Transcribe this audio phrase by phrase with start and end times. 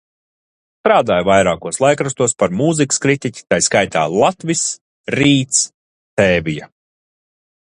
[0.85, 4.65] "Strādāja vairākos laikrakstos par mūzikas kritiķi, tai skaitā "Latvis",
[5.17, 5.61] "Rīts",
[6.23, 6.71] "Tēvija"."